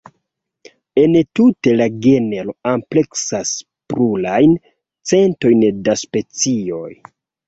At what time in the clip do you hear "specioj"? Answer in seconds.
6.05-6.89